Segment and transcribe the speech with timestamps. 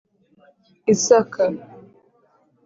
[0.93, 1.45] Isaka